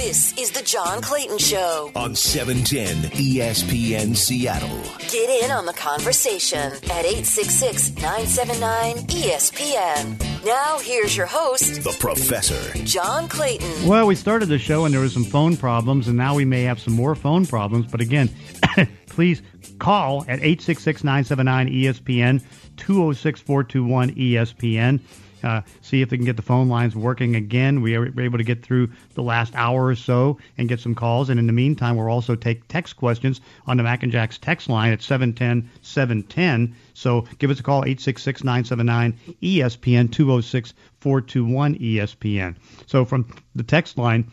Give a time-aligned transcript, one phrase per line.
[0.00, 4.82] This is the John Clayton Show on 710 ESPN Seattle.
[5.10, 10.46] Get in on the conversation at 866 979 ESPN.
[10.46, 13.86] Now, here's your host, the professor, John Clayton.
[13.86, 16.62] Well, we started the show and there was some phone problems, and now we may
[16.62, 17.84] have some more phone problems.
[17.84, 18.30] But again,
[19.06, 19.42] please
[19.80, 22.42] call at 866 979 ESPN,
[22.78, 25.00] 206 421 ESPN.
[25.42, 27.82] Uh, see if they can get the phone lines working again.
[27.82, 31.30] We were able to get through the last hour or so and get some calls.
[31.30, 34.68] And in the meantime, we'll also take text questions on the Mac and Jacks text
[34.68, 36.74] line at 710 710.
[36.94, 42.56] So give us a call, 866 979 ESPN, 206 421 ESPN.
[42.86, 44.30] So from the text line,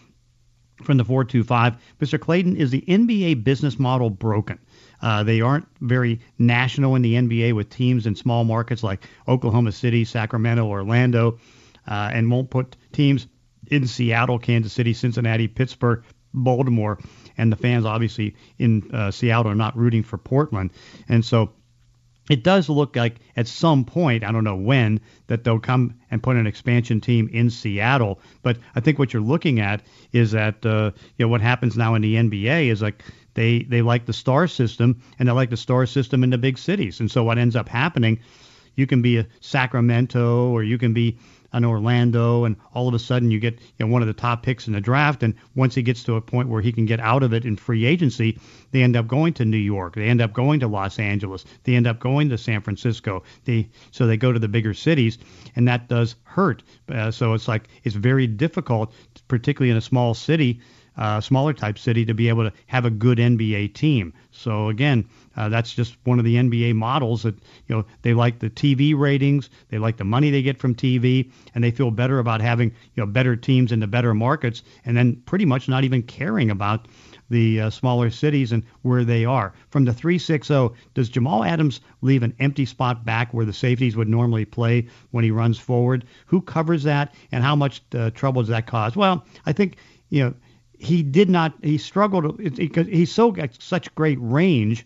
[0.83, 2.19] from the 425, Mr.
[2.19, 4.59] Clayton, is the NBA business model broken?
[5.01, 9.71] Uh, they aren't very national in the NBA with teams in small markets like Oklahoma
[9.71, 11.39] City, Sacramento, Orlando,
[11.87, 13.27] uh, and won't put teams
[13.67, 16.99] in Seattle, Kansas City, Cincinnati, Pittsburgh, Baltimore,
[17.37, 20.71] and the fans obviously in uh, Seattle are not rooting for Portland,
[21.07, 21.51] and so
[22.29, 26.21] it does look like at some point, I don't know when, that they'll come and
[26.21, 28.19] put an expansion team in Seattle.
[28.41, 31.95] But I think what you're looking at is that uh, you know what happens now
[31.95, 33.03] in the NBA is like
[33.37, 36.57] they they like the star system and they like the star system in the big
[36.57, 36.99] cities.
[36.99, 38.19] And so what ends up happening,
[38.75, 41.19] you can be a Sacramento or you can be
[41.53, 44.41] an Orlando, and all of a sudden you get you know, one of the top
[44.41, 45.21] picks in the draft.
[45.21, 47.57] And once he gets to a point where he can get out of it in
[47.57, 48.39] free agency,
[48.71, 49.93] they end up going to New York.
[49.93, 51.45] They end up going to Los Angeles.
[51.63, 53.21] They end up going to San Francisco.
[53.45, 55.19] They so they go to the bigger cities,
[55.55, 56.63] and that does hurt.
[56.89, 58.93] Uh, so it's like it's very difficult,
[59.27, 60.59] particularly in a small city
[60.97, 64.13] uh, smaller type city to be able to have a good NBA team.
[64.31, 67.35] So again, uh, that's just one of the NBA models that
[67.67, 71.31] you know they like the TV ratings, they like the money they get from TV,
[71.53, 74.97] and they feel better about having you know better teams in the better markets, and
[74.97, 76.87] then pretty much not even caring about
[77.29, 79.53] the uh, smaller cities and where they are.
[79.69, 84.07] From the 360, does Jamal Adams leave an empty spot back where the safeties would
[84.07, 86.05] normally play when he runs forward?
[86.27, 88.95] Who covers that, and how much uh, trouble does that cause?
[88.95, 89.77] Well, I think
[90.09, 90.33] you know
[90.77, 91.53] he did not.
[91.63, 94.85] He struggled because he's so got such great range,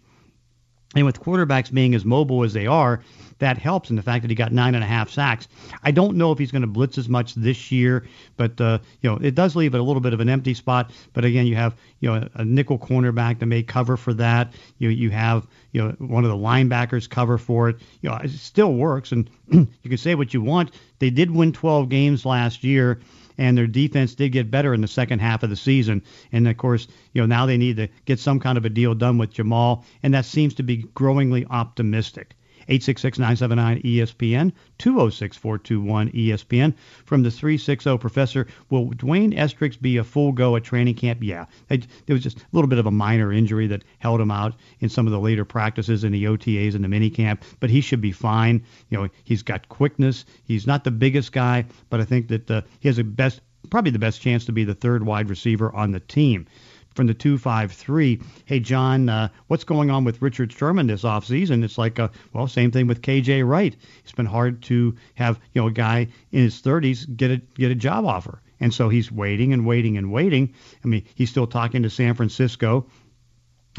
[0.95, 3.01] and with quarterbacks being as mobile as they are,
[3.39, 5.47] that helps in the fact that he got nine and a half sacks.
[5.83, 8.05] I don't know if he's going to blitz as much this year,
[8.37, 10.91] but uh, you know it does leave it a little bit of an empty spot.
[11.13, 14.53] But again, you have you know a, nickel cornerback that may cover for that.
[14.77, 17.77] You you have you know one of the linebackers cover for it.
[18.01, 20.71] You know it still works, and you can say what you want.
[20.99, 23.01] They did win 12 games last year
[23.37, 26.01] and their defense did get better in the second half of the season.
[26.31, 28.93] And of course, you know, now they need to get some kind of a deal
[28.93, 32.35] done with Jamal, and that seems to be growingly optimistic.
[32.71, 36.73] 866-979-ESPN, 206-421-ESPN.
[37.05, 41.19] From the 360 professor, will D'Wayne Eskridge be a full go at training camp?
[41.21, 41.45] Yeah.
[41.67, 44.89] There was just a little bit of a minor injury that held him out in
[44.89, 48.11] some of the later practices in the OTAs and the minicamp, but he should be
[48.11, 48.63] fine.
[48.89, 50.25] You know, he's got quickness.
[50.43, 53.91] He's not the biggest guy, but I think that uh, he has the best probably
[53.91, 56.47] the best chance to be the third wide receiver on the team
[56.93, 58.21] from the 253.
[58.45, 61.63] Hey, John, uh, what's going on with Richard Sherman this offseason?
[61.63, 63.75] It's like, uh, well, same thing with KJ Wright.
[64.03, 67.71] It's been hard to have, you know, a guy in his 30s get a, get
[67.71, 68.41] a job offer.
[68.59, 70.53] And so he's waiting and waiting and waiting.
[70.83, 72.85] I mean, he's still talking to San Francisco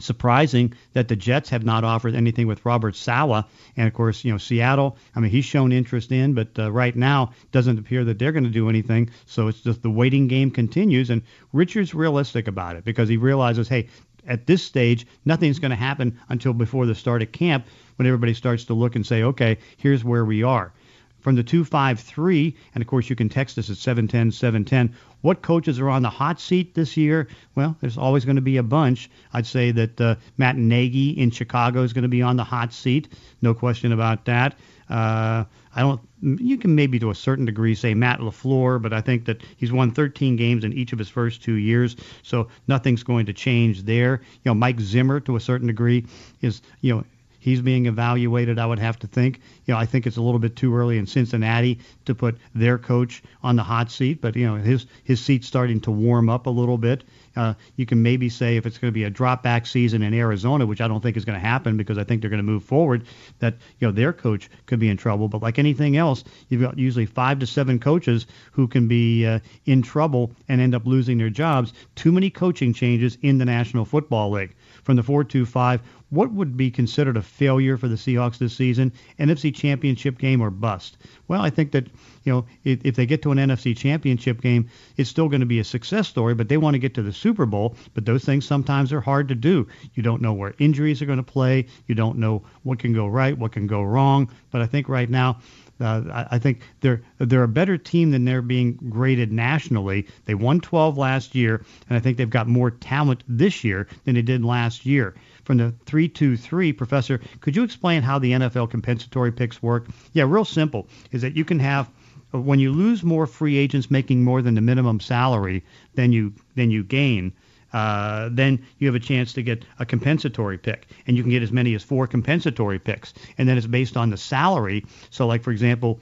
[0.00, 3.44] surprising that the Jets have not offered anything with Robert Saleh.
[3.76, 6.96] And of course, you know, Seattle, I mean, he's shown interest in, but uh, right
[6.96, 9.10] now doesn't appear that they're going to do anything.
[9.26, 11.10] So it's just the waiting game continues.
[11.10, 11.22] And
[11.52, 13.88] Richard's realistic about it because he realizes, hey,
[14.26, 17.66] at this stage, nothing's going to happen until before the start of camp
[17.96, 20.72] when everybody starts to look and say, okay, here's where we are
[21.22, 22.54] from the 253.
[22.74, 24.94] And of course, you can text us at 710 710.
[25.22, 27.28] What coaches are on the hot seat this year?
[27.54, 29.08] Well, there's always going to be a bunch.
[29.32, 32.72] I'd say that uh, Matt Nagy in Chicago is going to be on the hot
[32.72, 33.08] seat.
[33.40, 34.56] No question about that.
[34.90, 35.44] Uh,
[35.74, 36.00] I don't.
[36.20, 39.72] You can maybe to a certain degree say Matt LaFleur, but I think that he's
[39.72, 43.84] won 13 games in each of his first two years, so nothing's going to change
[43.84, 44.20] there.
[44.44, 46.04] You know, Mike Zimmer to a certain degree
[46.42, 47.04] is you know
[47.42, 49.40] he's being evaluated, I would have to think.
[49.66, 52.78] You know, I think it's a little bit too early in Cincinnati to put their
[52.78, 56.46] coach on the hot seat, but you know, his his seat's starting to warm up
[56.46, 57.02] a little bit.
[57.34, 60.14] Uh, you can maybe say if it's going to be a drop back season in
[60.14, 62.44] Arizona, which I don't think is going to happen because I think they're going to
[62.44, 63.06] move forward,
[63.40, 65.26] that you know their coach could be in trouble.
[65.26, 69.40] But like anything else, you've got usually five to seven coaches who can be uh,
[69.66, 71.72] in trouble and end up losing their jobs.
[71.96, 74.54] Too many coaching changes in the National Football League.
[74.84, 75.80] From the 425,
[76.12, 78.92] what would be considered a failure for the Seahawks this season?
[79.18, 80.98] NFC Championship game or bust?
[81.26, 81.86] Well, I think that
[82.24, 84.68] you know if, if they get to an NFC Championship game,
[84.98, 86.34] it's still going to be a success story.
[86.34, 87.76] But they want to get to the Super Bowl.
[87.94, 89.66] But those things sometimes are hard to do.
[89.94, 91.64] You don't know where injuries are going to play.
[91.86, 94.30] You don't know what can go right, what can go wrong.
[94.50, 95.38] But I think right now
[95.82, 100.06] uh, I, think they're they're a better team than they're being graded nationally.
[100.26, 104.14] They won 12 last year, and I think they've got more talent this year than
[104.14, 105.14] they did last year.
[105.52, 109.86] From the 323, Professor, could you explain how the NFL compensatory picks work?
[110.14, 110.88] Yeah, real simple.
[111.10, 111.90] Is that you can have
[112.30, 115.62] when you lose more free agents making more than the minimum salary
[115.94, 117.34] than you than you gain
[117.74, 121.42] uh, then you have a chance to get a compensatory pick, and you can get
[121.42, 124.86] as many as four compensatory picks, and then it's based on the salary.
[125.10, 126.00] So, like for example,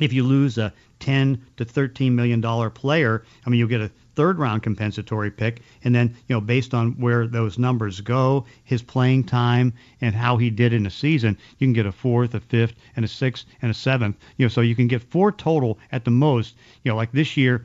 [0.00, 3.90] if you lose a 10 to 13 million dollar player, I mean, you'll get a
[4.14, 8.82] third round compensatory pick, and then you know based on where those numbers go, his
[8.82, 12.40] playing time, and how he did in the season, you can get a fourth, a
[12.40, 14.16] fifth, and a sixth, and a seventh.
[14.36, 16.54] You know, so you can get four total at the most.
[16.82, 17.64] You know, like this year,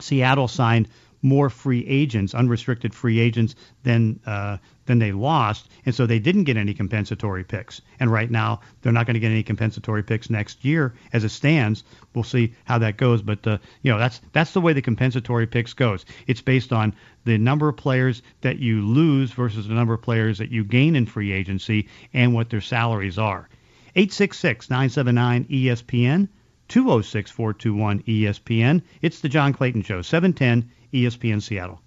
[0.00, 0.88] Seattle signed
[1.26, 6.44] more free agents, unrestricted free agents, than uh, than they lost, and so they didn't
[6.44, 7.82] get any compensatory picks.
[7.98, 11.30] And right now, they're not going to get any compensatory picks next year as it
[11.30, 11.82] stands.
[12.14, 15.48] We'll see how that goes, but uh, you know that's that's the way the compensatory
[15.48, 16.06] picks goes.
[16.28, 16.94] It's based on
[17.24, 20.94] the number of players that you lose versus the number of players that you gain
[20.94, 23.48] in free agency and what their salaries are.
[23.96, 26.28] 866 979 ESPN.
[26.68, 28.82] 206 421 ESPN.
[29.02, 31.80] It's the John Clayton Show, 710 ESPN Seattle.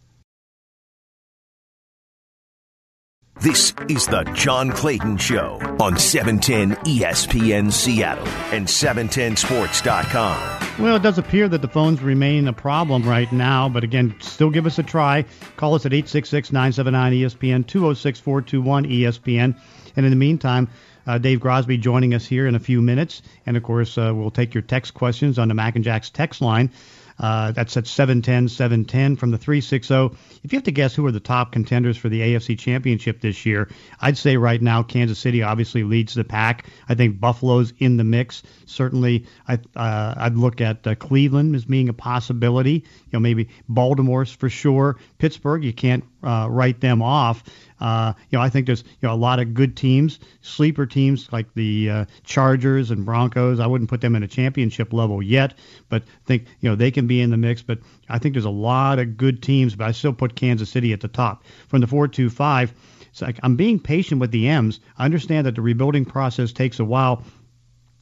[3.41, 10.83] This is the John Clayton Show on 710 ESPN Seattle and 710sports.com.
[10.83, 14.49] Well, it does appear that the phones remain a problem right now, but again, still
[14.49, 15.23] give us a try.
[15.55, 19.55] Call us at 866 979 ESPN, 206 421 ESPN.
[19.95, 20.67] And in the meantime,
[21.07, 23.21] uh, Dave Grosby joining us here in a few minutes.
[23.45, 26.41] And of course, uh, we'll take your text questions on the Mac and Jacks text
[26.41, 26.71] line.
[27.19, 30.17] Uh, that's at 710 710 from the 360.
[30.43, 33.45] If you have to guess who are the top contenders for the AFC Championship this
[33.45, 33.69] year,
[33.99, 36.67] I'd say right now Kansas City obviously leads the pack.
[36.87, 38.43] I think Buffalo's in the mix.
[38.65, 42.71] Certainly, I, uh, I'd look at uh, Cleveland as being a possibility.
[42.71, 44.97] You know, maybe Baltimore's for sure.
[45.17, 47.43] Pittsburgh, you can't uh, write them off.
[47.79, 51.31] Uh, you know, I think there's you know a lot of good teams, sleeper teams
[51.31, 53.59] like the uh, Chargers and Broncos.
[53.59, 55.53] I wouldn't put them in a championship level yet,
[55.89, 57.61] but think you know they can be in the mix.
[57.61, 57.79] But
[58.09, 61.01] I think there's a lot of good teams, but I still put Kansas City at
[61.01, 62.73] the top from the four two five.
[63.11, 64.79] So I'm being patient with the M's.
[64.97, 67.23] I understand that the rebuilding process takes a while.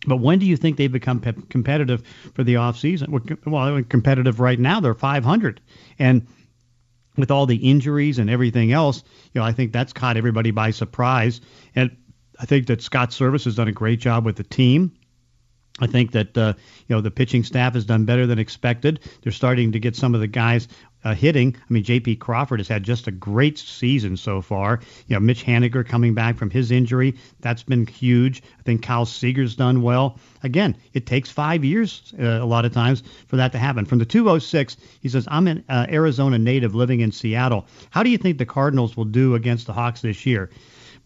[0.06, 2.03] But when do you think they become pe- competitive
[2.33, 3.45] for the offseason?
[3.45, 4.79] Well, they're competitive right now.
[4.79, 5.59] They're 500.
[5.97, 6.27] And
[7.17, 9.03] with all the injuries and everything else,
[9.33, 11.41] you know, I think that's caught everybody by surprise.
[11.75, 11.95] And
[12.39, 14.93] I think that Scott Servais has done a great job with the team.
[15.79, 16.53] I think that uh,
[16.87, 18.99] you know the pitching staff has done better than expected.
[19.21, 20.67] They're starting to get some of the guys
[21.03, 21.55] uh, hitting.
[21.57, 22.17] I mean, J.P.
[22.17, 24.79] Crawford has had just a great season so far.
[25.07, 28.44] You know, Mitch Haniger coming back from his injury, that's been huge.
[28.59, 30.19] I think Kyle Seager's done well.
[30.44, 33.85] Again, it takes five years uh, a lot of times for that to happen.
[33.85, 37.67] From the 206, he says, I'm an uh, Arizona native living in Seattle.
[37.89, 40.50] How do you think the Cardinals will do against the Hawks this year?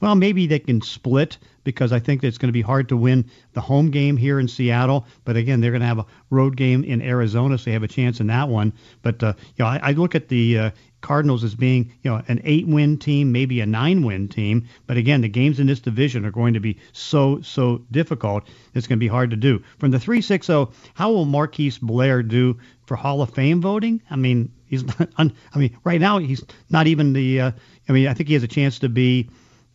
[0.02, 3.30] Well, maybe they can split because I think it's going to be hard to win
[3.54, 5.06] the home game here in Seattle.
[5.26, 7.88] But again, they're going to have a road game in Arizona, so they have a
[7.88, 8.74] chance in that one.
[9.04, 10.72] But uh, you know, I, I look at the uh,
[11.02, 14.68] Cardinals as being you know an eight-win team, maybe a nine-win team.
[14.88, 18.48] But again, the games in this division are going to be so so difficult.
[18.74, 19.62] It's going to be hard to do.
[19.78, 24.02] From the three six zero, how will Marquise Blair do for Hall of Fame voting?
[24.10, 25.10] I mean, he's not.
[25.54, 27.42] I mean, right now he's not even the.
[27.42, 27.52] Uh,
[27.88, 29.30] I mean, I think he has a chance to be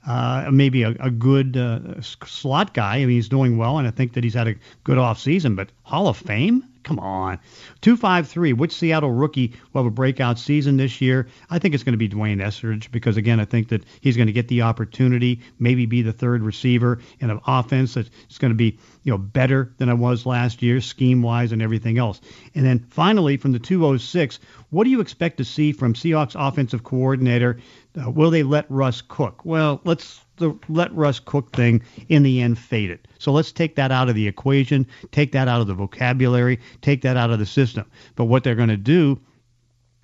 [0.07, 2.97] uh, maybe a, a good uh, slot guy.
[2.97, 5.57] I mean, he's doing well, and I think that he's had a good off season.
[5.57, 6.65] But Hall of Fame?
[6.87, 7.41] Come on.
[7.81, 8.53] 253.
[8.53, 11.27] Which Seattle rookie will have a breakout season this year?
[11.51, 14.29] I think it's going to be D'Wayne Eskridge because, again, I think that he's going
[14.29, 18.57] to get the opportunity, maybe be the third receiver in an offense that's going to
[18.57, 22.21] be you know better than it was last year, scheme wise and everything else.
[22.55, 24.39] And then finally, from the 206,
[24.71, 27.59] what do you expect to see from Seahawks offensive coordinator
[28.01, 29.45] uh, will they let Russ cook?
[29.45, 33.09] Well, let's the let Russ cook thing in the end faded.
[33.19, 37.03] So let's take that out of the equation, take that out of the vocabulary, take
[37.03, 37.87] that out of the system.
[38.15, 39.19] But what they're going to do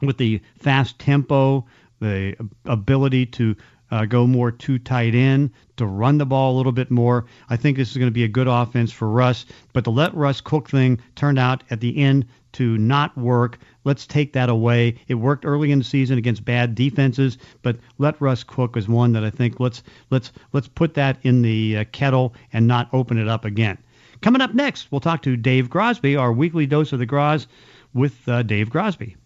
[0.01, 1.67] with the fast tempo,
[2.01, 2.35] the
[2.65, 3.57] ability to
[3.91, 7.27] uh, go more too tight in, to run the ball a little bit more.
[7.51, 9.45] I think this is going to be a good offense for Russ.
[9.75, 13.59] But the let Russ cook thing turned out at the end to not work.
[13.85, 14.97] Let's take that away.
[15.09, 19.13] It worked early in the season against bad defenses, but let Russ cook is one
[19.13, 23.19] that I think let's let's let's put that in the uh, kettle and not open
[23.19, 23.79] it up again.
[24.21, 27.49] Coming up next, we'll talk to Dave Grosby, our weekly dose of the Gros
[27.93, 29.17] with uh, Dave Grosby.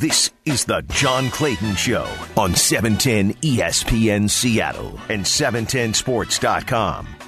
[0.00, 7.19] This is the John Clayton Show on 710 ESPN Seattle and 710sports.com.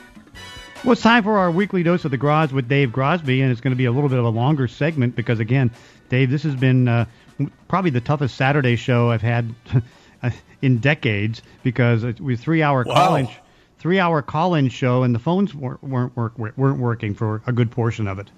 [0.85, 3.61] Well, it's time for our weekly dose of the Groz with Dave Grosby, and it's
[3.61, 5.71] going to be a little bit of a longer segment because, again,
[6.09, 7.05] Dave, this has been uh,
[7.69, 9.55] probably the toughest Saturday show I've had
[10.63, 12.95] in decades because it was three hour wow.
[12.95, 13.29] call in,
[13.79, 17.71] three hour call in show, and the phones weren't weren't, weren't working for a good
[17.71, 18.29] portion of it.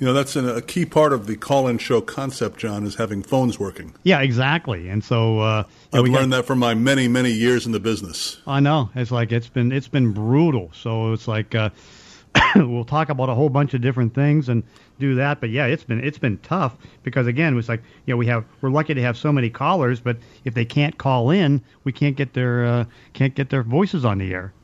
[0.00, 3.22] You know, that's an, a key part of the call-in show concept, John, is having
[3.22, 3.92] phones working.
[4.02, 4.88] Yeah, exactly.
[4.88, 8.40] And so uh, I've learned got, that from my many, many years in the business.
[8.46, 8.88] I know.
[8.94, 10.70] It's like it's been it's been brutal.
[10.72, 11.68] So it's like uh,
[12.56, 14.62] we'll talk about a whole bunch of different things and
[14.98, 15.38] do that.
[15.38, 18.46] But yeah, it's been it's been tough because again, it's like you know we have
[18.62, 22.16] we're lucky to have so many callers, but if they can't call in, we can't
[22.16, 24.54] get their uh, can't get their voices on the air.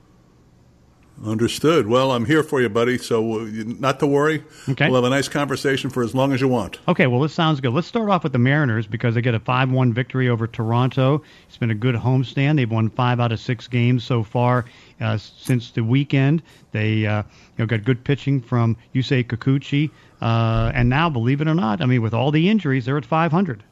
[1.25, 1.87] Understood.
[1.87, 2.99] Well, I'm here for you, buddy.
[2.99, 4.45] So uh, not to worry.
[4.69, 4.87] Okay.
[4.87, 6.79] We'll have a nice conversation for as long as you want.
[6.89, 7.07] Okay.
[7.07, 7.73] Well, this sounds good.
[7.73, 11.23] Let's start off with the Mariners because they get a 5-1 victory over Toronto.
[11.49, 12.57] It's been a good homestand.
[12.57, 14.67] They've won five out of six games so far
[15.01, 16.43] uh, since the weekend.
[16.73, 17.27] They uh, you
[17.59, 21.87] know got good pitching from Yusei Kikuchi, uh, and now, believe it or not, I
[21.87, 23.63] mean, with all the injuries, they're at 500.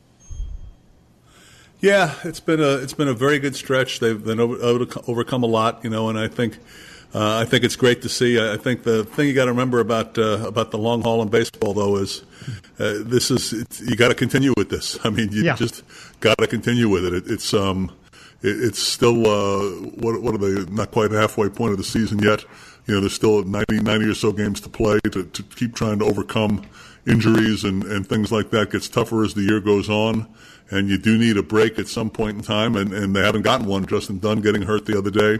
[1.80, 4.00] Yeah, it's been a it's been a very good stretch.
[4.00, 6.58] They've been over, overcome a lot, you know, and I think
[7.14, 8.40] uh, I think it's great to see.
[8.40, 11.28] I think the thing you got to remember about uh, about the long haul in
[11.28, 12.22] baseball, though, is
[12.80, 14.98] uh, this is you got to continue with this.
[15.04, 15.54] I mean, you yeah.
[15.54, 15.84] just
[16.18, 17.14] got to continue with it.
[17.14, 17.92] it it's um,
[18.42, 20.70] it, it's still uh, what what are they?
[20.72, 22.44] Not quite halfway point of the season yet.
[22.86, 26.00] You know, there's still 90, 90 or so games to play to, to keep trying
[26.00, 26.66] to overcome
[27.06, 28.62] injuries and, and things like that.
[28.62, 30.28] It gets tougher as the year goes on
[30.70, 33.42] and you do need a break at some point in time, and, and they haven't
[33.42, 33.86] gotten one.
[33.86, 35.38] Justin Dunn getting hurt the other day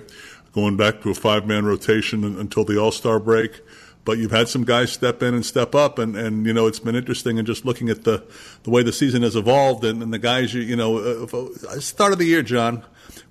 [0.55, 3.61] going back to a five man rotation until the All Star break.
[4.05, 6.79] But you've had some guys step in and step up, and, and you know it's
[6.79, 7.39] been interesting.
[7.39, 8.23] And just looking at the
[8.63, 12.13] the way the season has evolved, and, and the guys you you know, uh, start
[12.13, 12.85] of the year, John,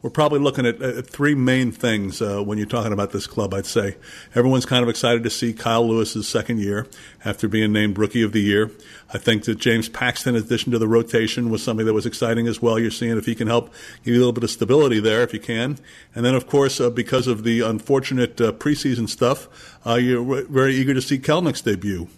[0.03, 3.53] we're probably looking at, at three main things uh, when you're talking about this club.
[3.53, 3.95] I'd say
[4.35, 6.85] everyone's kind of excited to see Kyle Lewis's second year
[7.23, 8.69] after being named Rookie of the Year.
[9.13, 12.47] I think that James Paxton, in addition to the rotation, was something that was exciting
[12.47, 12.77] as well.
[12.77, 15.33] You're seeing if he can help give you a little bit of stability there, if
[15.33, 15.77] you can.
[16.13, 20.75] And then, of course, uh, because of the unfortunate uh, preseason stuff, uh, you're very
[20.75, 22.09] eager to see Kelenic's debut.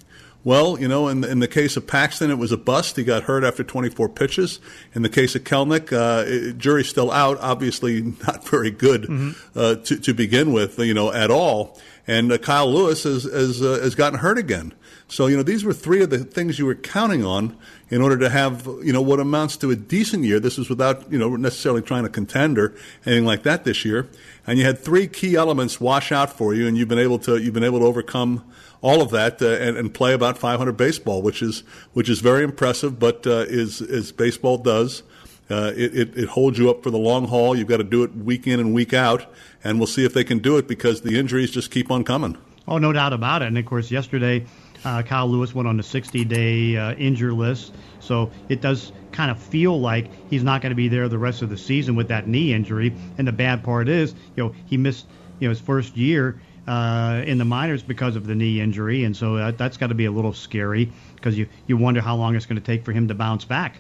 [0.46, 2.98] Well, you know, in the, in the case of Paxton, it was a bust.
[2.98, 4.60] He got hurt after 24 pitches.
[4.94, 7.40] In the case of Kelenic, uh, jury's still out.
[7.42, 9.60] Obviously, not very good mm-hmm.
[9.60, 11.82] uh, to, to begin with, you know, at all.
[12.06, 14.72] And uh, Kyle Lewis has has, uh, has gotten hurt again.
[15.08, 17.58] So, you know, these were three of the things you were counting on
[17.90, 20.40] in order to have, you know, what amounts to a decent year.
[20.40, 22.76] This is without, you know, necessarily trying to contend or
[23.06, 24.10] anything like that this year.
[24.48, 27.38] And you had three key elements wash out for you, and you've been able to
[27.38, 28.44] you've been able to overcome
[28.82, 31.64] all of that uh, and, and, play about 500 baseball, which is
[31.94, 33.00] which is very impressive.
[33.00, 35.04] But uh, is as baseball does,
[35.50, 37.56] uh, it, it, it, holds you up for the long haul.
[37.56, 39.32] You've got to do it week in and week out,
[39.64, 42.38] and we'll see if they can do it because the injuries just keep on coming.
[42.68, 43.48] Oh, no doubt about it.
[43.48, 44.46] And of course, yesterday.
[44.86, 49.40] Uh, Kyle Lewis went on the 60-day uh, injury list, so it does kind of
[49.40, 52.28] feel like he's not going to be there the rest of the season with that
[52.28, 52.96] knee injury.
[53.18, 55.08] And the bad part is, you know, he missed
[55.40, 59.16] you know his first year uh, in the minors because of the knee injury, and
[59.16, 62.36] so that, that's got to be a little scary because you you wonder how long
[62.36, 63.78] it's going to take for him to bounce back.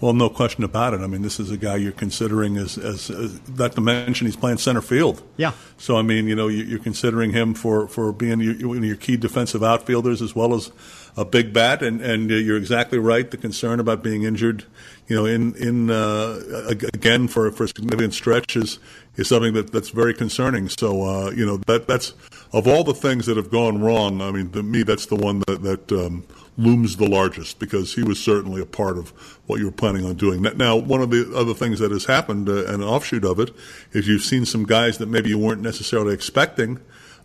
[0.00, 1.00] Well, no question about it.
[1.00, 4.36] I mean, this is a guy you're considering as, as, as not to mention he's
[4.36, 5.22] playing center field.
[5.36, 5.52] Yeah.
[5.76, 9.62] So I mean, you know, you're considering him for for being your, your key defensive
[9.62, 10.72] outfielders as well as
[11.16, 13.30] a big bat, and and you're exactly right.
[13.30, 14.64] The concern about being injured,
[15.08, 18.78] you know, in in uh, again for for significant stretch is
[19.16, 20.68] is something that that's very concerning.
[20.68, 22.14] So uh, you know that that's
[22.52, 24.20] of all the things that have gone wrong.
[24.20, 26.24] I mean, to me, that's the one that that um,
[26.56, 29.10] looms the largest because he was certainly a part of
[29.46, 30.42] what you were planning on doing.
[30.42, 33.50] Now, one of the other things that has happened, uh, an offshoot of it,
[33.92, 36.78] is you've seen some guys that maybe you weren't necessarily expecting.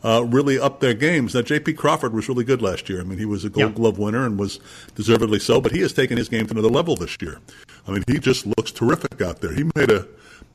[0.05, 1.33] Uh, really up their games.
[1.33, 1.73] Now, J.P.
[1.73, 3.01] Crawford was really good last year.
[3.01, 3.75] I mean, he was a Gold yep.
[3.75, 4.59] Glove winner and was
[4.93, 7.39] deservedly so, but he has taken his game to another level this year.
[7.87, 9.51] I mean, he just looks terrific out there.
[9.51, 10.07] He made a,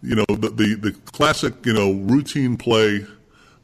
[0.04, 3.04] you know, the, the, the classic, you know, routine play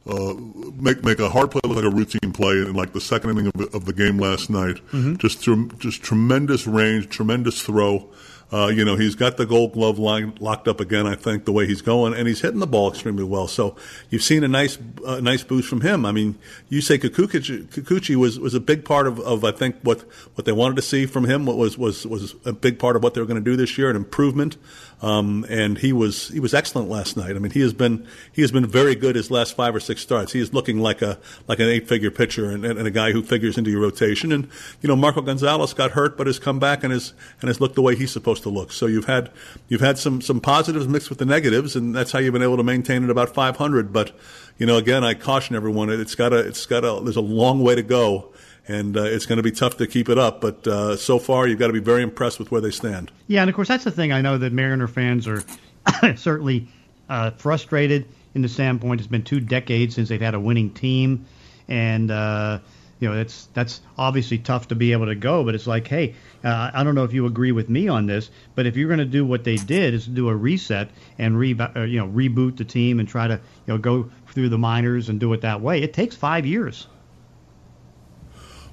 [0.09, 0.35] uh,
[0.79, 3.47] make make a hard play look like a routine play in like the second inning
[3.47, 4.75] of, of the game last night.
[4.91, 5.15] Mm-hmm.
[5.15, 5.41] Just
[5.79, 8.09] just tremendous range, tremendous throw.
[8.51, 11.05] Uh, you know, he's got the Gold Glove line locked up again.
[11.05, 13.47] I think the way he's going, and he's hitting the ball extremely well.
[13.47, 13.75] So
[14.09, 16.05] you've seen a nice, uh, nice boost from him.
[16.05, 16.37] I mean,
[16.69, 20.01] you say Kikuchi, Kikuchi was was a big part of, of I think what
[20.35, 21.45] what they wanted to see from him.
[21.45, 23.77] What was was was a big part of what they were going to do this
[23.77, 24.55] year, an improvement.
[24.99, 27.35] Um, and he was he was excellent last night.
[27.35, 30.01] I mean, he has been he has been very good his last five or six
[30.01, 30.31] starts.
[30.31, 33.21] He is looking like a like an eight figure pitcher and, and, a guy who
[33.21, 34.31] figures into your rotation.
[34.31, 34.49] And
[34.81, 37.75] you know, Marco Gonzalez got hurt, but has come back and has and has looked
[37.75, 38.71] the way he's supposed to look.
[38.71, 39.29] So you've had
[39.67, 42.57] you've had some some positives mixed with the negatives, and that's how you've been able
[42.57, 43.93] to maintain it about 500.
[43.93, 44.17] But
[44.57, 47.61] you know, again, I caution everyone: it's got a it's got a there's a long
[47.61, 48.31] way to go
[48.67, 50.41] and uh, it's going to be tough to keep it up.
[50.41, 53.11] But uh, so far, you've got to be very impressed with where they stand.
[53.27, 54.11] Yeah, and of course, that's the thing.
[54.11, 55.43] I know that Mariner fans are
[56.15, 56.67] certainly
[57.09, 61.25] uh, frustrated in the standpoint it's been two decades since they've had a winning team,
[61.67, 62.59] and uh,
[62.99, 65.43] you know that's that's obviously tough to be able to go.
[65.43, 68.29] But it's like, hey, uh, I don't know if you agree with me on this,
[68.53, 71.57] but if you're going to do what they did, is do a reset and re
[71.59, 75.09] uh, you know reboot the team and try to you know go through the minors
[75.09, 76.87] and do it that way, it takes five years.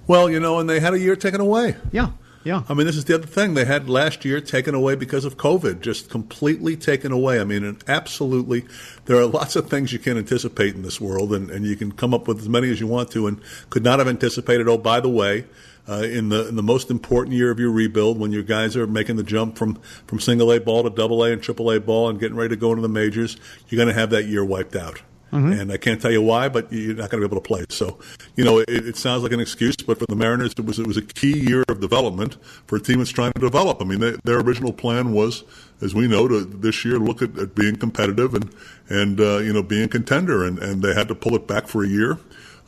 [0.06, 1.76] Well, you know, and they had a year taken away.
[1.92, 2.10] Yeah.
[2.44, 2.62] Yeah.
[2.68, 3.54] I mean, this is the other thing.
[3.54, 7.40] They had last year taken away because of COVID, just completely taken away.
[7.40, 8.66] I mean, and absolutely,
[9.06, 11.90] there are lots of things you can anticipate in this world, and, and you can
[11.90, 14.76] come up with as many as you want to, and could not have anticipated, oh,
[14.76, 15.46] by the way,
[15.88, 18.86] uh, in the in the most important year of your rebuild, when your guys are
[18.86, 22.08] making the jump from from single A ball to double A and triple A ball
[22.08, 23.36] and getting ready to go into the majors,
[23.68, 25.02] you're going to have that year wiped out.
[25.34, 25.60] Mm-hmm.
[25.60, 27.64] And I can't tell you why, but you're not going to be able to play.
[27.68, 27.98] So,
[28.36, 30.86] you know, it, it, sounds like an excuse, but for the Mariners, it was it
[30.86, 32.36] was a key year of development
[32.68, 33.82] for a team that's trying to develop.
[33.82, 35.42] I mean, they, their original plan was,
[35.82, 38.54] as we know, to this year look at, at being competitive and
[38.88, 41.66] and uh, you know being a contender, and, and they had to pull it back
[41.66, 42.18] for a year.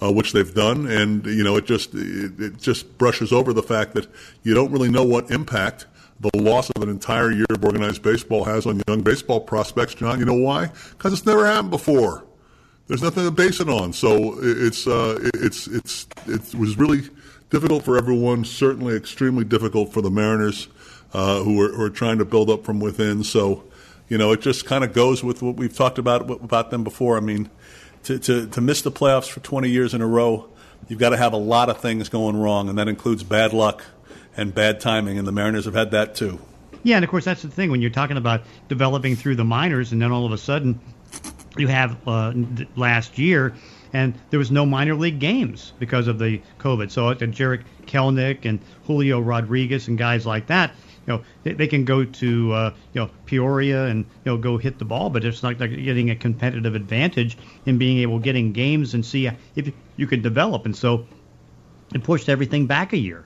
[0.03, 3.63] Uh, which they've done, and you know it just it, it just brushes over the
[3.63, 4.07] fact that
[4.43, 5.87] you don't really know what impact
[6.21, 10.19] the loss of an entire year of organized baseball has on young baseball prospects, John.
[10.19, 10.71] You know why?
[10.91, 12.27] Because it's never happened before.
[12.89, 13.93] There's nothing to base it on.
[13.93, 17.09] So it's uh, it's it's it was really
[17.51, 18.45] difficult for everyone.
[18.45, 20.69] Certainly, extremely difficult for the Mariners,
[21.13, 23.25] uh, who, are, who are trying to build up from within.
[23.25, 23.65] So,
[24.09, 27.17] you know, it just kind of goes with what we've talked about about them before.
[27.17, 27.51] I mean,
[28.05, 30.49] to, to to miss the playoffs for 20 years in a row,
[30.89, 33.83] you've got to have a lot of things going wrong, and that includes bad luck
[34.37, 35.19] and bad timing.
[35.19, 36.39] And the Mariners have had that too.
[36.85, 39.91] Yeah, and of course that's the thing when you're talking about developing through the minors,
[39.91, 40.79] and then all of a sudden
[41.59, 42.33] you have uh,
[42.77, 43.55] last year,
[43.93, 46.91] and there was no minor league games because of the COVID.
[46.91, 50.73] So uh, Jarred Kelenic and Julio Rodriguez and guys like that,
[51.07, 54.59] you know, they, they can go to uh, you know Peoria and you know go
[54.59, 58.53] hit the ball, but it's not like getting a competitive advantage in being able getting
[58.53, 60.67] games and see if you can develop.
[60.67, 61.07] And so
[61.95, 63.25] it pushed everything back a year.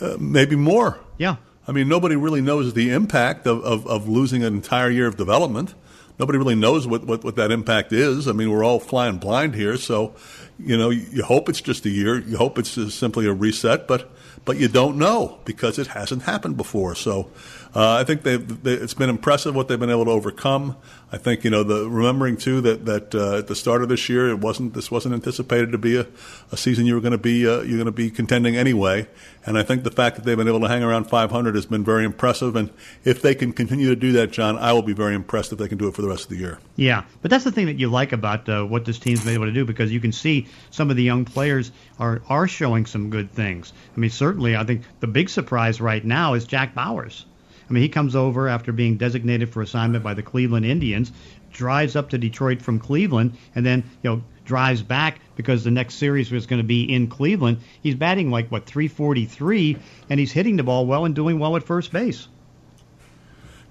[0.00, 0.98] Uh, maybe more.
[1.18, 1.36] Yeah.
[1.66, 5.16] I mean, nobody really knows the impact of, of, of losing an entire year of
[5.16, 5.74] development
[6.18, 8.28] nobody really knows what, what, what that impact is.
[8.28, 9.76] I mean, we're all flying blind here.
[9.76, 10.14] So,
[10.58, 12.18] you know, you, you hope it's just a year.
[12.20, 14.10] You hope it's simply a reset, but,
[14.44, 16.94] but you don't know because it hasn't happened before.
[16.94, 17.30] So,
[17.74, 18.34] uh, I think they,
[18.70, 20.76] it's been impressive what they've been able to overcome.
[21.10, 24.08] I think you know the remembering too that that uh, at the start of this
[24.08, 26.06] year it wasn't this wasn't anticipated to be a,
[26.52, 29.08] a season you were going to be uh, you're going to be contending anyway.
[29.44, 31.84] And I think the fact that they've been able to hang around 500 has been
[31.84, 32.56] very impressive.
[32.56, 32.70] And
[33.04, 35.68] if they can continue to do that, John, I will be very impressed if they
[35.68, 36.58] can do it for the rest of the year.
[36.76, 39.46] Yeah, but that's the thing that you like about uh, what this team's been able
[39.46, 43.10] to do because you can see some of the young players are are showing some
[43.10, 43.72] good things.
[43.96, 47.24] I mean, certainly, I think the big surprise right now is Jake Bauers.
[47.68, 51.12] I mean, he comes over after being designated for assignment by the Cleveland Indians,
[51.52, 55.94] drives up to Detroit from Cleveland, and then you know drives back because the next
[55.94, 57.58] series was going to be in Cleveland.
[57.82, 59.78] He's batting like what 343,
[60.10, 62.28] and he's hitting the ball well and doing well at first base.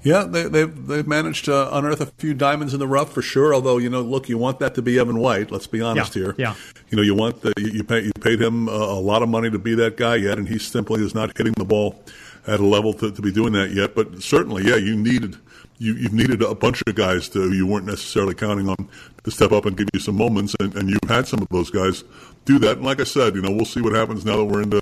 [0.03, 3.53] Yeah, they, they've they've managed to unearth a few diamonds in the rough for sure.
[3.53, 5.49] Although you know, look, you want that to be Evan White.
[5.49, 6.35] Let's be honest yeah, here.
[6.37, 6.55] Yeah.
[6.89, 9.49] You know, you want the you pay, you paid him a, a lot of money
[9.49, 12.03] to be that guy yet, and he simply is not hitting the ball
[12.45, 13.95] at a level to, to be doing that yet.
[13.95, 15.37] But certainly, yeah, you needed
[15.79, 18.89] you you needed a bunch of guys to you weren't necessarily counting on
[19.23, 21.69] to step up and give you some moments, and, and you've had some of those
[21.69, 22.03] guys
[22.45, 22.77] do that.
[22.77, 24.81] And like I said, you know, we'll see what happens now that we're into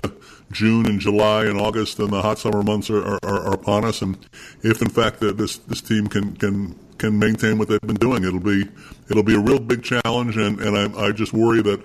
[0.50, 4.02] June and July and August, and the hot summer months are, are, are upon us.
[4.02, 4.18] And
[4.62, 8.24] if in fact that this this team can can can maintain what they've been doing,
[8.24, 8.68] it'll be
[9.08, 10.36] it'll be a real big challenge.
[10.36, 11.80] And and I, I just worry that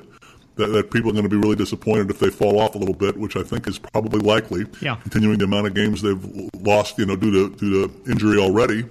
[0.57, 2.93] that, that people are going to be really disappointed if they fall off a little
[2.93, 4.65] bit, which I think is probably likely.
[4.81, 4.95] Yeah.
[4.95, 8.85] Continuing the amount of games they've lost, you know, due to due to injury already,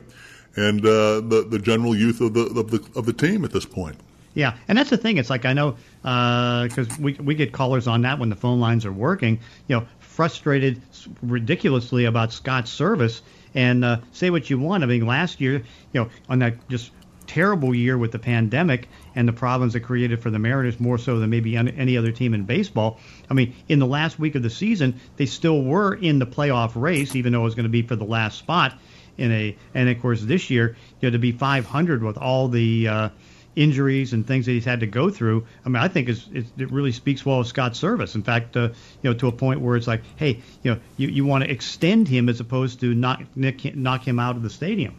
[0.56, 3.66] and uh, the the general youth of the of the of the team at this
[3.66, 3.96] point.
[4.34, 5.16] Yeah, and that's the thing.
[5.16, 8.60] It's like I know because uh, we we get callers on that when the phone
[8.60, 9.40] lines are working.
[9.68, 10.80] You know, frustrated
[11.22, 13.20] ridiculously about Scott Servais.
[13.54, 14.82] And uh, say what you want.
[14.82, 16.90] I mean, last year, you know, on that just
[17.26, 21.18] terrible year with the pandemic and the problems it created for the Mariners more so
[21.18, 22.98] than maybe any other team in baseball.
[23.30, 26.72] I mean, in the last week of the season, they still were in the playoff
[26.74, 28.78] race, even though it was going to be for the last spot.
[29.18, 32.88] In a and of course this year, you know, to be 500 with all the
[32.88, 33.08] uh,
[33.56, 35.46] injuries and things that he's had to go through.
[35.64, 38.14] I mean, I think it's, it's, it really speaks well of Scott Servais.
[38.14, 38.68] In fact, uh,
[39.02, 41.50] you know, to a point where it's like, hey, you know, you, you want to
[41.50, 44.94] extend him as opposed to knock knock him out of the stadium.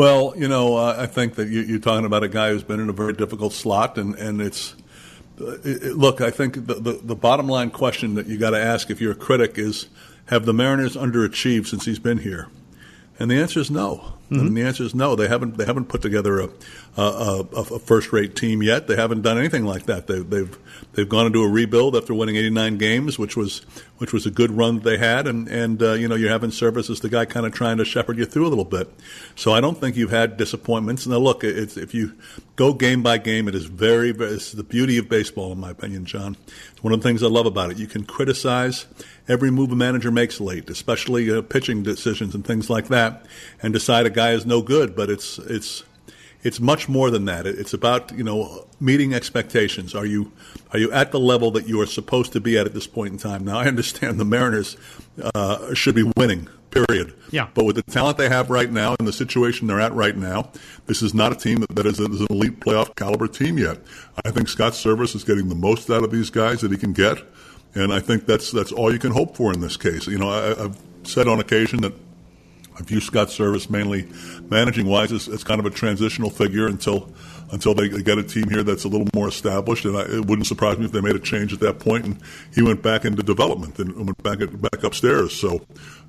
[0.00, 2.80] Well, you know, uh, I think that you, are talking about a guy who's been
[2.80, 4.74] in a very difficult slot, and and it's.
[5.38, 8.58] Uh, it, look, I think the, the, the bottom line question that you got to
[8.58, 9.90] ask if you're a critic is,
[10.28, 12.48] have the Mariners underachieved since he's been here?
[13.18, 14.14] And the answer is no.
[14.30, 14.46] Mm-hmm.
[14.46, 15.16] And the answer is no.
[15.16, 15.56] They haven't.
[15.56, 16.48] They haven't put together a,
[16.96, 18.86] a, a, a first-rate team yet.
[18.86, 20.06] They haven't done anything like that.
[20.06, 20.56] They, they've
[20.92, 23.60] they've gone into a rebuild after winning 89 games, which was
[23.98, 25.26] which was a good run that they had.
[25.26, 27.84] And and uh, you know you're having Servais as the guy kind of trying to
[27.84, 28.88] shepherd you through a little bit.
[29.34, 31.08] So I don't think you've had disappointments.
[31.08, 32.14] Now look, if you
[32.54, 34.12] go game by game, it is very.
[34.12, 36.36] very it's the beauty of baseball, in my opinion, John.
[36.70, 37.78] It's one of the things I love about it.
[37.78, 38.86] You can criticize
[39.28, 43.24] every move a manager makes late, especially uh, pitching decisions and things like that,
[43.62, 44.94] and decide a is no good.
[44.94, 45.82] But it's it's
[46.42, 47.46] it's much more than that.
[47.46, 49.94] It's about you know meeting expectations.
[49.94, 50.32] Are you
[50.72, 53.12] are you at the level that you are supposed to be at at this point
[53.12, 53.44] in time?
[53.44, 54.76] Now I understand the Mariners
[55.34, 56.48] uh, should be winning.
[56.70, 57.14] Period.
[57.32, 57.48] Yeah.
[57.52, 60.52] But with the talent they have right now and the situation they're at right now,
[60.86, 63.78] this is not a team that, that is, an elite playoff caliber team yet.
[64.24, 66.92] I think Scott Servais is getting the most out of these guys that he can
[66.92, 67.18] get.
[67.74, 70.06] And I think that's that's all you can hope for in this case.
[70.06, 71.92] You know, I, have said on occasion that
[72.78, 74.08] I view Scott Servais mainly
[74.48, 77.12] managing wise as, as, kind of a transitional figure until
[77.52, 79.84] until they get a team here that's a little more established.
[79.84, 82.18] And I, it wouldn't surprise me if they made a change at that point and
[82.54, 85.34] he went back into development and went back back upstairs.
[85.34, 85.54] So,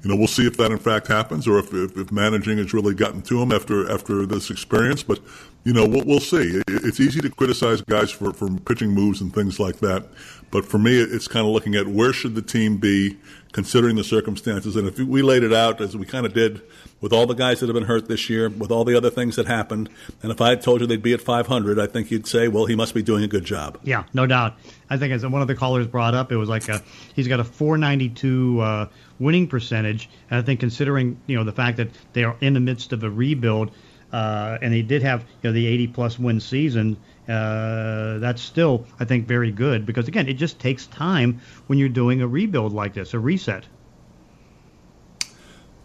[0.04, 2.74] you know, we'll see if that in fact happens or if, if, if managing has
[2.74, 5.04] really gotten to him after after this experience.
[5.04, 5.20] But
[5.64, 6.62] you know, we'll, we'll see.
[6.68, 10.08] It's easy to criticize guys for, for pitching moves and things like that.
[10.50, 13.18] But for me, it's kind of looking at where should the team be
[13.52, 14.76] considering the circumstances.
[14.76, 16.62] And if we laid it out as we kind of did
[17.00, 19.36] with all the guys that have been hurt this year, with all the other things
[19.36, 19.90] that happened,
[20.22, 22.66] and if I had told you they'd be at 500, I think you'd say, well,
[22.66, 23.78] he must be doing a good job.
[23.84, 24.56] Yeah, no doubt.
[24.90, 26.82] I think as one of the callers brought up, it was like a,
[27.16, 28.88] he's got a 492 uh,
[29.20, 30.10] winning percentage.
[30.30, 33.04] And I think considering, you know, the fact that they are in the midst of
[33.04, 33.72] a rebuild,
[34.12, 36.98] uh, and they did have you know the 80 plus win season
[37.32, 41.90] uh, that's still, I think, very good because again, it just takes time when you're
[41.90, 43.66] doing a rebuild like this, a reset.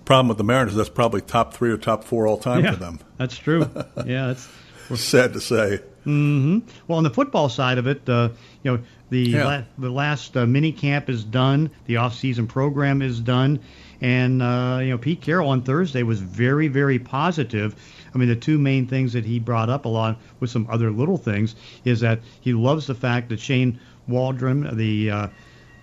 [0.04, 2.76] Problem with the Mariners, that's probably top three or top four all time yeah, for
[2.78, 3.00] them.
[3.16, 3.60] That's true.
[4.06, 4.48] yeah, that's
[4.94, 5.80] sad to say.
[6.06, 6.58] Mm-hmm.
[6.86, 8.28] Well, on the football side of it, uh,
[8.62, 9.44] you know, the yeah.
[9.44, 13.60] la- the last uh, mini camp is done, the off-season program is done,
[14.00, 17.74] and uh, you know, Pete Carroll on Thursday was very, very positive
[18.16, 21.18] I mean, the two main things that he brought up, along with some other little
[21.18, 25.28] things, is that he loves the fact that Shane Waldron, the uh,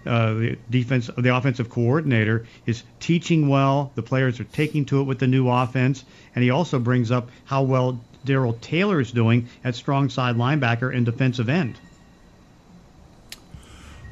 [0.08, 3.92] uh, the defense, the offensive coordinator, is teaching well.
[3.94, 7.30] The players are taking to it with the new offense, and he also brings up
[7.46, 11.78] how well Darrell Taylor is doing at strong side linebacker and defensive end.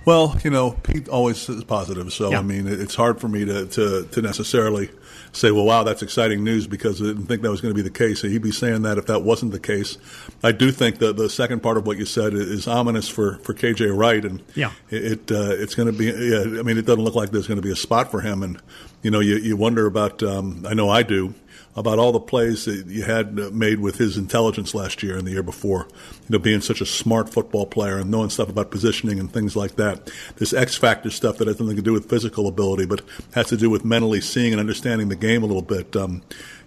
[0.04, 2.40] Well, you know, Pete always is positive, so yeah.
[2.40, 4.90] I mean, it's hard for me to, to, to necessarily
[5.32, 7.84] say, well, wow, that's exciting news because I didn't think that was going to be
[7.88, 8.24] the case.
[8.24, 10.00] He'd be saying that if that wasn't the case.
[10.44, 13.54] I do think that the second part of what you said is ominous for, for
[13.54, 16.06] KJ Wright, and yeah, it, it uh, it's going to be.
[16.06, 18.42] Yeah, I mean, it doesn't look like there's going to be a spot for him,
[18.42, 18.60] and
[19.04, 20.24] you know, you you wonder about.
[20.24, 21.36] Um, I know I do
[21.76, 25.32] about all the plays that you had made with his intelligence last year and the
[25.32, 25.88] year before.
[26.28, 29.56] You know, being such a smart football player and knowing stuff about positioning and things
[29.56, 30.12] like that.
[30.36, 33.02] This X factor stuff that has nothing to do with physical ability, but
[33.34, 35.96] has to do with mentally seeing and understanding the game a little bit.
[35.96, 36.24] Um,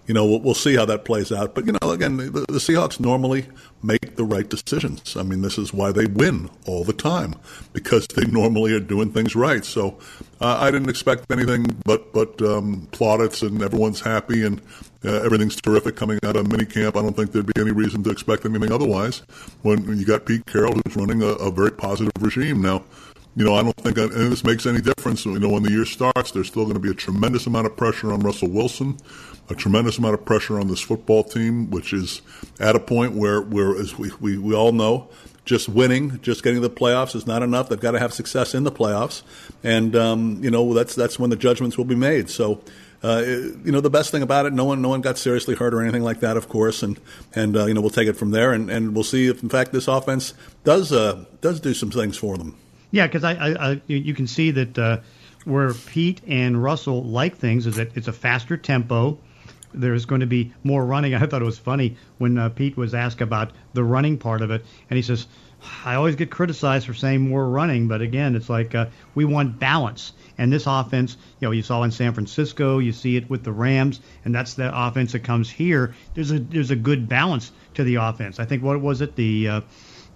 [0.07, 1.55] you know, we'll, we'll, see how that plays out.
[1.55, 3.47] But, you know, again, the, the, Seahawks normally
[3.81, 5.17] make the right decisions.
[5.17, 7.35] I mean, this is why they win all the time,
[7.73, 9.65] because they normally are doing things right.
[9.65, 9.97] So
[10.39, 14.61] uh, I didn't expect anything but, but um, plaudits and everyone's happy and
[15.03, 16.97] uh, everything's terrific coming out of minicamp.
[16.97, 19.21] I don't think there'd be any reason to expect anything otherwise
[19.61, 22.61] when you got Pete Carroll, who's running a, a very positive regime.
[22.61, 22.83] Now,
[23.35, 25.25] you know, I don't think any this makes any difference.
[25.25, 27.75] You know, when the year starts, there's still going to be a tremendous amount of
[27.75, 28.97] pressure on Russell Wilson,
[29.49, 32.21] a tremendous amount of pressure on this football team, which is
[32.59, 35.07] at a point where, where as we, we, we all know,
[35.45, 37.69] just winning, just getting to the playoffs is not enough.
[37.69, 39.21] They've got to have success in the playoffs,
[39.63, 42.31] and um, you know that's that's when the judgments will be made.
[42.31, 42.61] So
[43.05, 45.75] uh, you know, the best thing about it, no one, no one got seriously hurt
[45.75, 46.99] or anything like that, of course, and
[47.35, 49.49] and uh, you know, we'll take it from there, and, and we'll see if, in
[49.49, 52.55] fact, this offense does uh, does do some things for them.
[52.89, 55.01] Yeah, because I, I, I, you can see that uh,
[55.43, 59.19] where Pete and Russell like things is that it's a faster tempo.
[59.75, 61.13] There's going to be more running.
[61.15, 64.51] I thought it was funny when uh, Pete was asked about the running part of
[64.51, 65.27] it, and he says,
[65.83, 69.59] "I always get criticized for saying more running, but again, it's like uh, we want
[69.59, 73.43] balance." And this offense, you know, you saw in San Francisco, you see it with
[73.43, 75.95] the Rams, and that's the offense that comes here.
[76.13, 78.39] There's a there's a good balance to the offense.
[78.39, 79.61] I think what was it the uh,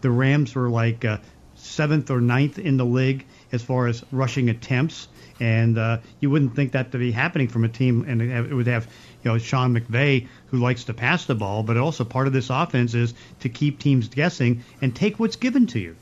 [0.01, 1.17] the Rams were like uh,
[1.55, 5.07] seventh or ninth in the league as far as rushing attempts,
[5.39, 8.67] and uh, you wouldn't think that to be happening from a team, and it would
[8.67, 8.87] have
[9.23, 12.49] you know Sean McVay who likes to pass the ball, but also part of this
[12.49, 15.95] offense is to keep teams guessing and take what's given to you.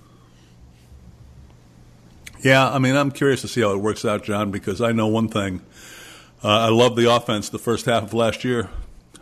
[2.41, 5.07] Yeah, I mean, I'm curious to see how it works out, John, because I know
[5.07, 5.61] one thing.
[6.43, 8.69] Uh, I love the offense the first half of last year.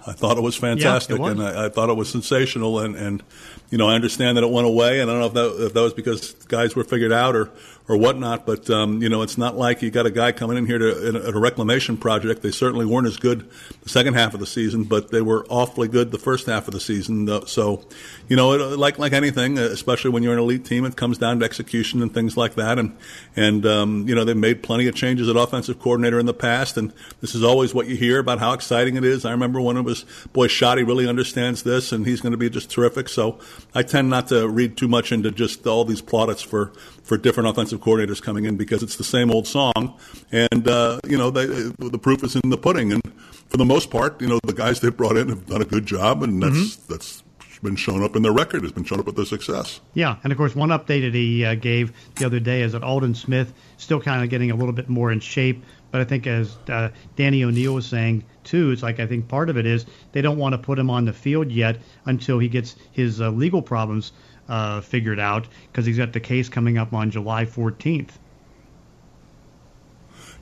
[0.05, 1.31] I thought it was fantastic, yeah, it was.
[1.31, 2.79] and I, I, thought it was sensational.
[2.79, 3.23] And, and
[3.69, 5.73] you know, I understand that it went away, and I don't know if that, if
[5.73, 7.51] that was because guys were figured out or
[7.87, 8.45] or whatnot.
[8.45, 11.07] But um, you know, it's not like you got a guy coming in here to
[11.09, 12.41] in a, a reclamation project.
[12.41, 13.49] They certainly weren't as good
[13.83, 16.73] the second half of the season, but they were awfully good the first half of
[16.73, 17.27] the season.
[17.47, 17.83] So,
[18.27, 21.39] you know, it, like like anything, especially when you're an elite team, it comes down
[21.39, 22.79] to execution and things like that.
[22.79, 22.95] And
[23.35, 26.77] and um, you know, they've made plenty of changes at offensive coordinator in the past,
[26.77, 29.25] and this is always what you hear about how exciting it is.
[29.25, 32.49] I remember when it was, boy, Schotty really understands this, and he's going to be
[32.49, 33.09] just terrific.
[33.09, 33.39] So,
[33.73, 37.49] I tend not to read too much into just all these plaudits for for different
[37.49, 39.97] offensive coordinators coming in because it's the same old song,
[40.31, 42.91] and uh, you know they, the proof is in the pudding.
[42.91, 43.01] And
[43.47, 45.85] for the most part, you know the guys they've brought in have done a good
[45.85, 46.93] job, and that's mm-hmm.
[46.93, 47.23] that's
[47.65, 49.81] been shown up in their record, has been shown up with their success.
[49.93, 52.83] Yeah, and of course, one update that he uh, gave the other day is that
[52.83, 55.63] Aldon Smith still kind of getting a little bit more in shape.
[55.91, 59.49] But I think, as uh, Danny O'Neil was saying too, it's like I think part
[59.49, 62.47] of it is they don't want to put him on the field yet until he
[62.47, 64.11] gets his uh, legal problems
[64.47, 68.11] uh, figured out because he's got the case coming up on July 14th.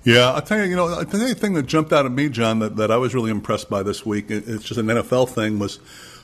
[0.04, 2.60] Yeah, I'll tell you, you know, you the thing that jumped out at me, John,
[2.60, 5.80] that, that I was really impressed by this week, it's just an NFL thing, was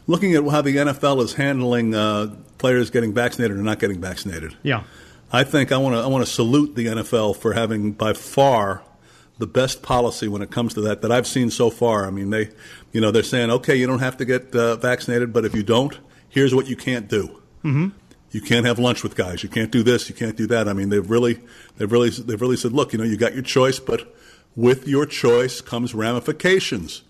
[0.05, 4.57] looking at how the NFL is handling uh, players getting vaccinated or not getting vaccinated.
[4.63, 4.83] Yeah.
[5.31, 8.81] I think I want to I want to salute the NFL for having by far
[9.39, 12.05] the best policy when it comes to that that I've seen so far.
[12.05, 12.49] I mean, they,
[12.91, 15.63] you know, they're saying, okay, you don't have to get uh, vaccinated, but if you
[15.63, 15.97] don't,
[16.27, 17.41] here's what you can't do.
[17.63, 17.87] Mm-hmm.
[18.31, 19.41] You can't have lunch with guys.
[19.41, 20.07] You can't do this.
[20.07, 20.67] You can't do that.
[20.67, 21.39] I mean, they've really,
[21.77, 24.15] they've really, they've really said, look, you know, you got your choice, but
[24.55, 27.01] with your choice comes ramifications.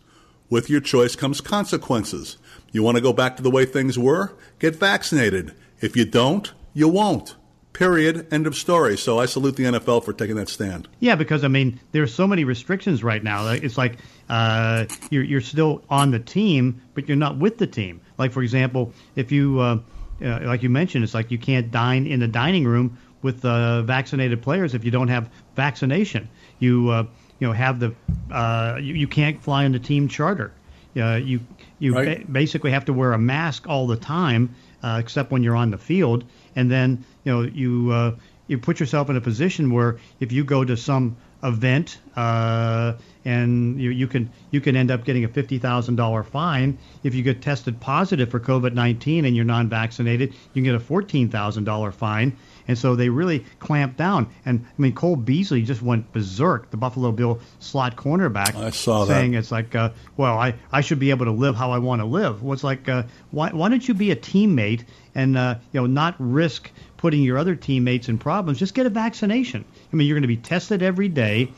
[0.50, 2.38] With your choice comes consequences.
[2.72, 4.34] You want to go back to the way things were?
[4.60, 5.54] Get vaccinated.
[5.82, 7.36] If you don't, you won't.
[7.80, 8.28] Period.
[8.34, 8.98] End of story.
[8.98, 10.90] So I salute the NFL for taking that stand.
[11.00, 13.48] Yeah, because I mean, there's so many restrictions right now.
[13.48, 18.02] It's like uh, you're you're still on the team, but you're not with the team.
[18.18, 19.80] Like for example, if you uh,
[20.22, 23.82] uh, like you mentioned, it's like you can't dine in the dining room with uh,
[23.84, 26.28] vaccinated players if you don't have vaccination.
[26.60, 27.04] You uh,
[27.40, 27.96] you know have the
[28.30, 30.52] uh, you, you can't fly on the team charter.
[30.98, 31.40] Uh, you
[31.80, 32.28] you right.
[32.28, 35.72] ba- basically have to wear a mask all the time, uh, except when you're on
[35.72, 36.26] the field.
[36.56, 38.16] And then you know you uh,
[38.48, 43.80] you put yourself in a position where if you go to some event uh, and
[43.80, 47.22] you, you can you can end up getting a fifty thousand dollar fine if you
[47.22, 50.32] get tested positive for COVID nineteen and you're non-vaccinated.
[50.32, 52.36] You can get a fourteen thousand dollar fine,
[52.68, 54.28] and so they really clamped down.
[54.44, 58.56] And I mean, Cole Beasley just went berserk, the Buffalo Bill slot cornerback.
[58.56, 59.14] I saw that.
[59.14, 62.02] Saying it's like, uh, well, I, I should be able to live how I want
[62.02, 62.42] to live.
[62.42, 65.88] Well, it's like, uh, why, why don't you be a teammate and uh, you know
[65.88, 68.60] not risk putting your other teammates in problems?
[68.60, 69.64] Just get a vaccination.
[69.92, 71.52] I mean, you're going to be tested every day.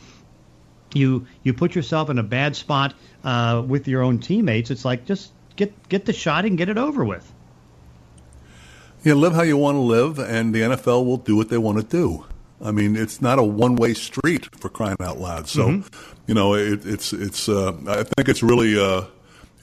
[0.93, 4.71] You you put yourself in a bad spot uh, with your own teammates.
[4.71, 7.29] It's like just get get the shot and get it over with.
[9.03, 11.79] Yeah, live how you want to live, and the NFL will do what they want
[11.79, 12.25] to do.
[12.63, 15.47] I mean, it's not a one-way street for crying out loud.
[15.47, 16.11] So, mm-hmm.
[16.27, 17.49] you know, it, it's it's.
[17.49, 19.05] Uh, I think it's really uh,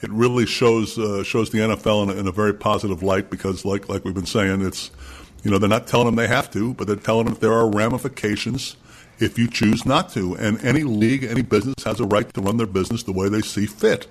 [0.01, 3.63] it really shows uh, shows the NFL in a, in a, very positive light because,
[3.63, 4.91] like like we've been saying, it's
[5.43, 7.69] you know they're not telling them they have to, but they're telling them there are
[7.69, 8.75] ramifications
[9.19, 10.35] if you choose not to.
[10.35, 13.41] And any league, any business has a right to run their business the way they
[13.41, 14.07] see fit.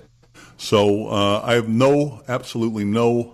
[0.57, 3.33] So uh, I have no, absolutely no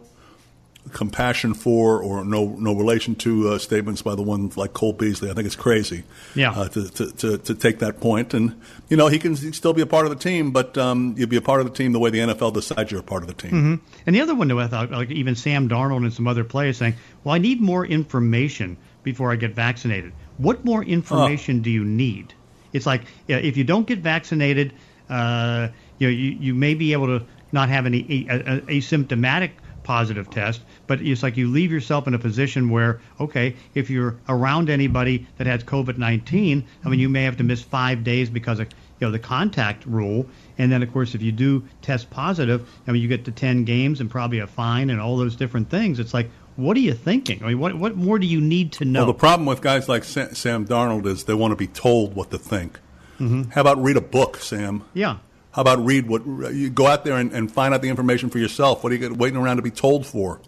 [0.91, 5.30] compassion for or no no relation to uh, statements by the one like Cole Beasley.
[5.30, 6.04] I think it's crazy.
[6.36, 6.52] Yeah.
[6.52, 9.82] Uh, to, to, to, to, take that point, and you know he can still be
[9.82, 12.00] a part of the team, but um, you'll be a part of the team the
[12.00, 13.52] way the NFL decides you're a part of the team.
[13.52, 13.86] Mm-hmm.
[14.06, 16.95] And the other one, I thought, like even Sam Darnold and some other players saying,
[17.24, 22.34] "Well, I need more information before I get vaccinated." What more information do you need?
[22.74, 24.74] It's like if you don't get vaccinated,
[25.10, 29.52] uh, you know, you, you may be able to not have any a, a, asymptomatic
[29.86, 34.17] positive test, but it's like you leave yourself in a position where, okay, if you're
[34.28, 38.60] around anybody that has COVID-19, I mean, you may have to miss five days because
[38.60, 38.67] of
[39.00, 40.26] you know the contact rule,
[40.58, 43.63] and then of course if you do test positive, I mean, you get to 10
[43.63, 46.00] games and probably a fine and all those different things.
[46.00, 47.43] It's like, what are you thinking?
[47.43, 49.02] I mean, what what more do you need to know?
[49.02, 52.32] Well, the problem with guys like Sam Darnold is they want to be told what
[52.32, 52.80] to think.
[53.19, 53.52] Mm-hmm.
[53.52, 54.84] How about read a book, Sam?
[54.93, 55.17] Yeah.
[55.56, 58.39] How about read what you go out there and, and find out the information for
[58.39, 58.84] yourself?
[58.84, 60.41] What are you waiting around to be told for?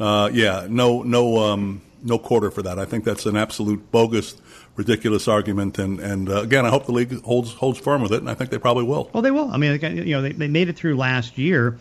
[0.00, 2.78] Uh, yeah, no, no, um, no quarter for that.
[2.78, 4.40] I think that's an absolute bogus,
[4.74, 5.78] ridiculous argument.
[5.78, 8.32] And, and uh, again, I hope the league holds holds firm with it, and I
[8.32, 9.10] think they probably will.
[9.12, 9.50] Well, they will.
[9.50, 11.78] I mean, you know, they, they made it through last year.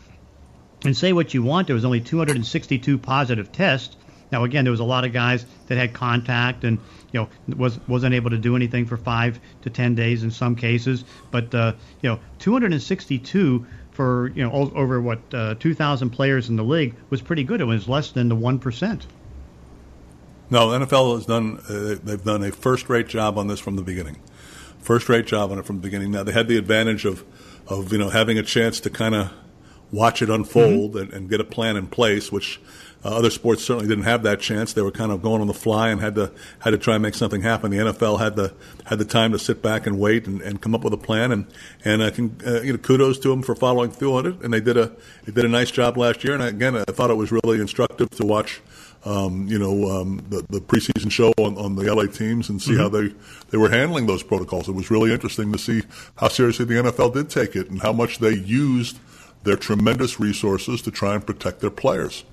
[0.84, 3.96] And say what you want, there was only 262 positive tests.
[4.30, 6.80] Now, again, there was a lot of guys that had contact and
[7.12, 10.56] you know was wasn't able to do anything for five to ten days in some
[10.56, 11.04] cases.
[11.32, 16.64] But uh, you know, 262 for you know over what uh, 2,000 players in the
[16.64, 17.62] league was pretty good.
[17.62, 19.08] It was less than the one percent.
[20.50, 24.18] No, NFL has done uh, they've done a first-rate job on this from the beginning.
[24.80, 26.12] First-rate job on it from the beginning.
[26.12, 27.26] Now they had the advantage of
[27.68, 29.32] of you know having a chance to kind of
[29.92, 30.98] watch it unfold mm-hmm.
[31.00, 32.60] and, and, get a plan in place, which
[33.06, 34.74] uh, other sports certainly didn't have that chance.
[34.74, 37.04] They were kind of going on the fly and had to had to try and
[37.04, 37.72] make something happen.
[37.72, 38.54] The NFL had the
[38.86, 41.32] had the time to sit back and wait and, and come up with a plan.
[41.32, 41.46] And
[41.86, 44.42] and I can uh, you know kudos to them for following through on it.
[44.42, 44.92] And they did a
[45.26, 46.34] they did a nice job last year.
[46.34, 48.62] And again, I thought it was really instructive to watch.
[49.06, 52.72] Um, you know, um, the, the preseason show on, on the LA teams and see
[52.72, 52.82] mm-hmm.
[52.82, 53.14] how they,
[53.52, 54.68] they were handling those protocols.
[54.68, 55.84] It was really interesting to see
[56.18, 58.98] how seriously the NFL did take it and how much they used
[59.44, 62.26] their tremendous resources to try and protect their players.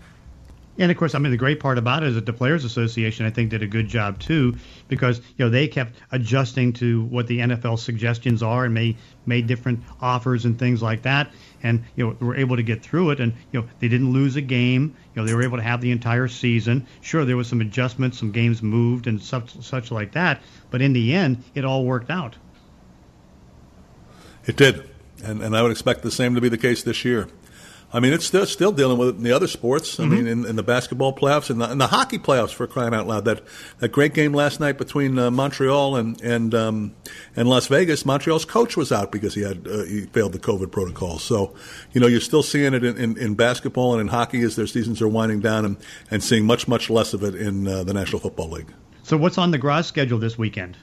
[0.77, 3.27] And of course, I mean, the great part about it is that the Players Association,
[3.27, 4.57] I think, did a good job too,
[4.89, 9.47] because you know they kept adjusting to what the NFL suggestions are and made made
[9.47, 11.33] different offers and things like that,
[11.63, 13.21] and you know were able to get through it.
[13.21, 14.97] And you know they didn't lose a game.
[15.15, 16.87] You know they were able to have the entire season.
[17.03, 20.93] Sure, there was some adjustments, some games moved and such such like that, but in
[20.93, 22.37] the end, it all worked out.
[24.47, 24.91] It did
[25.25, 27.29] and, and I would expect the same to be the case this year.
[27.95, 30.01] I mean, it's still, still dealing with it in the other sports.
[30.01, 30.13] I mm-hmm.
[30.13, 33.07] mean, in, in, the basketball playoffs and the, in the, hockey playoffs, for crying out
[33.07, 33.25] loud.
[33.25, 33.43] That
[33.79, 36.97] that great game last night between uh, Montreal and and um,
[37.37, 38.05] and Las Vegas.
[38.05, 41.21] Montreal's coach was out because he had uh, he failed the COVID protocol.
[41.21, 41.55] So,
[41.93, 44.67] you know, you're still seeing it in, in, in, basketball and in hockey as their
[44.67, 45.77] seasons are winding down, and,
[46.11, 48.73] and seeing much much less of it in uh, the National Football League.
[49.05, 50.77] So, what's on the Groz schedule this weekend?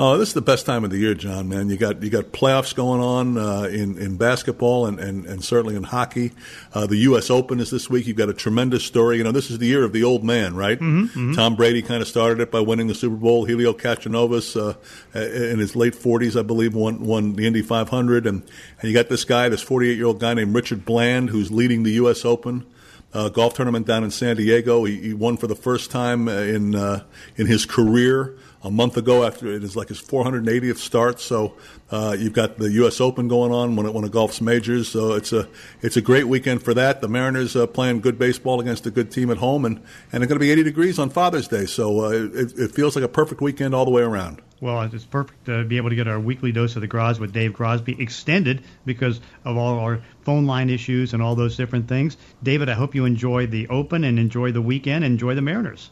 [0.00, 1.48] Oh, this is the best time of the year, John.
[1.48, 5.42] Man, you got you got playoffs going on uh, in in basketball and, and, and
[5.42, 6.30] certainly in hockey.
[6.72, 7.30] Uh, the U.S.
[7.30, 8.06] Open is this week.
[8.06, 9.16] You've got a tremendous story.
[9.16, 10.78] You know, this is the year of the old man, right?
[10.78, 11.32] Mm-hmm, mm-hmm.
[11.32, 13.44] Tom Brady kind of started it by winning the Super Bowl.
[13.44, 18.42] Helio Castroneves, uh, in his late 40s, I believe, won won the Indy 500, and
[18.80, 21.82] and you got this guy, this 48 year old guy named Richard Bland, who's leading
[21.82, 22.24] the U.S.
[22.24, 22.64] Open.
[23.12, 24.84] Uh, golf tournament down in San Diego.
[24.84, 27.02] He, he won for the first time uh, in uh,
[27.36, 31.20] in his career a month ago after it is like his 480th start.
[31.20, 31.54] So
[31.90, 33.00] uh, you've got the U.S.
[33.00, 34.88] Open going on, one of, golf's majors.
[34.88, 35.48] So it's a
[35.80, 37.00] it's a great weekend for that.
[37.00, 39.76] The Mariners uh, playing good baseball against a good team at home, and
[40.12, 41.66] and it's going to be 80 degrees on Father's Day.
[41.66, 44.42] So uh, it, it feels like a perfect weekend all the way around.
[44.60, 47.32] Well, it's perfect to be able to get our weekly dose of the Groz with
[47.32, 52.16] Dave Grosby extended because of all our phone line issues and all those different things.
[52.42, 55.04] David, I hope you enjoy the Open and enjoy the weekend.
[55.04, 55.90] Enjoy the Mariners.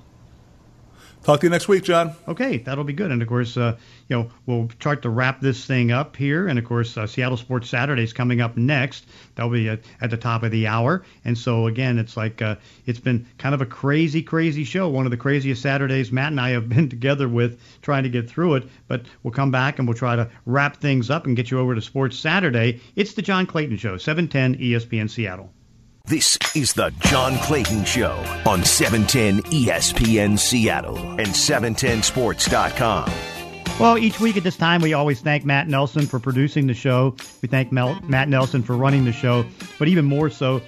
[1.27, 2.15] Talk to you next week, John.
[2.29, 3.11] Okay, that'll be good.
[3.11, 6.47] And of course, uh, you know, we'll start to wrap this thing up here.
[6.47, 9.07] And of course, uh, Seattle Sports Saturday is coming up next.
[9.35, 11.05] That'll be at, at, the top of the hour.
[11.25, 12.55] And so again, it's like uh,
[12.87, 14.89] it's been kind of a crazy, crazy show.
[14.89, 18.31] One of the craziest Saturdays Matt and I have been together with trying to get
[18.31, 18.69] through it.
[18.87, 21.75] But we'll come back and we'll try to wrap things up and get you over
[21.75, 22.81] to Sports Saturday.
[22.95, 25.53] It's the John Clayton Show, 710 ESPN Seattle.
[26.07, 28.12] This is the John Clayton Show
[28.47, 33.11] on 710 ESPN Seattle and 710sports.com.
[33.81, 37.16] Well, each week at this time, we always thank Matt Nelson for producing the show.
[37.42, 39.45] We thank Mel- Matt Nelson for running the show,
[39.81, 40.62] but even more so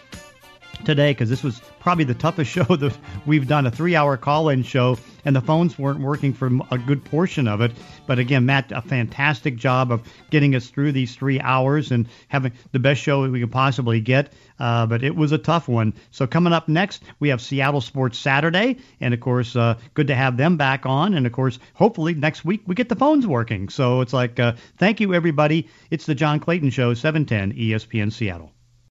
[0.85, 2.96] today because this was probably the toughest show that
[3.27, 6.79] we've done a three hour call in show and the phones weren't working for a
[6.79, 7.72] good portion of it
[8.07, 12.53] but again matt a fantastic job of getting us through these three hours and having
[12.72, 15.94] the best show we could possibly get uh, but it was a tough one.
[16.11, 18.77] So coming up next we have seattle sports saturday.
[19.01, 21.14] And of course uh, good to have them back on.
[21.14, 23.68] And of course hopefully next week we get the phones working.
[23.68, 25.68] So it's like uh, thank you everybody.
[25.90, 28.53] It's the john clayton show 710 espn seattle